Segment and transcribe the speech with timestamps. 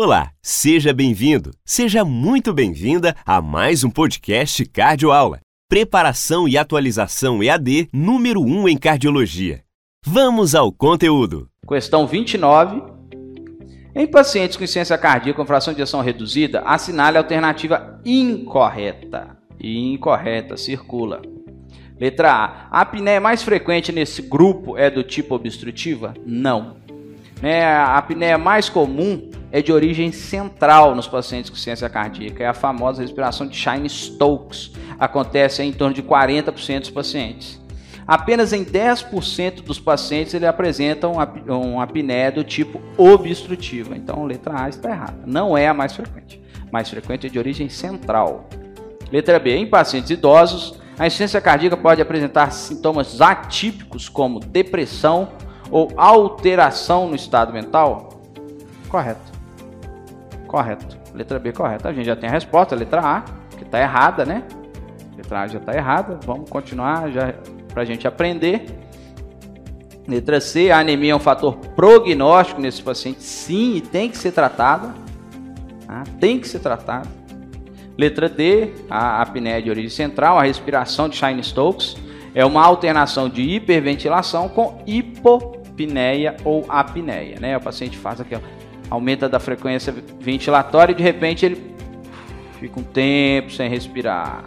[0.00, 5.40] Olá, seja bem-vindo, seja muito bem-vinda a mais um podcast Cardio Aula.
[5.68, 9.64] Preparação e atualização EAD número 1 em cardiologia.
[10.06, 11.48] Vamos ao conteúdo.
[11.66, 12.80] Questão 29.
[13.92, 19.36] Em pacientes com insuficiência cardíaca com fração de ação reduzida, assinale a alternativa incorreta.
[19.60, 21.22] Incorreta, circula.
[21.98, 22.68] Letra A.
[22.70, 26.14] A apneia mais frequente nesse grupo é do tipo obstrutiva?
[26.24, 26.76] Não.
[27.42, 32.46] É, a apneia mais comum é de origem central nos pacientes com ciência cardíaca, é
[32.46, 34.72] a famosa respiração de Shine-Stokes.
[34.98, 37.60] Acontece em torno de 40% dos pacientes.
[38.06, 41.12] Apenas em 10% dos pacientes ele apresentam
[41.46, 43.94] uma apneia do tipo obstrutiva.
[43.96, 45.22] Então, letra A está errada.
[45.26, 46.40] Não é a mais frequente.
[46.72, 48.48] Mais frequente é de origem central.
[49.12, 49.56] Letra B.
[49.56, 55.28] Em pacientes idosos, a insuficiência cardíaca pode apresentar sintomas atípicos como depressão
[55.70, 58.22] ou alteração no estado mental?
[58.88, 59.37] Correto.
[60.48, 60.98] Correto.
[61.14, 61.90] Letra B correta.
[61.90, 63.20] A gente já tem a resposta, letra A,
[63.56, 64.42] que está errada, né?
[65.16, 66.18] Letra A já está errada.
[66.24, 67.34] Vamos continuar já
[67.72, 68.66] para a gente aprender.
[70.08, 74.32] Letra C, a anemia é um fator prognóstico nesse paciente, sim, e tem que ser
[74.32, 74.94] tratada.
[75.86, 76.02] Tá?
[76.18, 77.06] Tem que ser tratada.
[77.96, 81.96] Letra D, a apneia de origem central, a respiração de Shine-Stokes,
[82.34, 87.56] é uma alternação de hiperventilação com hipopneia ou apneia, né?
[87.56, 88.42] O paciente faz aquela
[88.90, 91.74] aumenta da frequência ventilatória e de repente ele
[92.58, 94.44] fica um tempo sem respirar.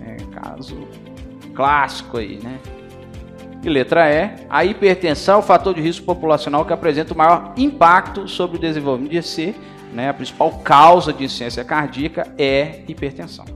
[0.00, 0.76] É caso
[1.54, 2.58] clássico aí, né?
[3.62, 7.54] E letra E, a hipertensão é o fator de risco populacional que apresenta o maior
[7.56, 9.54] impacto sobre o desenvolvimento de EC,
[9.92, 10.10] né?
[10.10, 13.46] A principal causa de insuficiência cardíaca é hipertensão.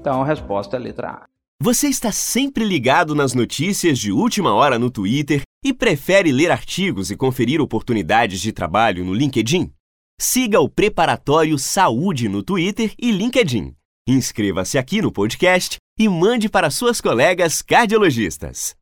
[0.00, 1.37] Então a resposta é a letra A.
[1.60, 7.10] Você está sempre ligado nas notícias de última hora no Twitter e prefere ler artigos
[7.10, 9.72] e conferir oportunidades de trabalho no LinkedIn?
[10.20, 13.74] Siga o Preparatório Saúde no Twitter e LinkedIn.
[14.08, 18.76] Inscreva-se aqui no podcast e mande para suas colegas cardiologistas.